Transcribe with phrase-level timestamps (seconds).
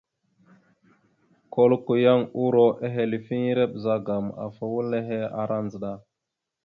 [1.55, 5.93] Koləko yan uro ehelefiŋere ɓəzagaam afa wal nehe ara ndzəɗa.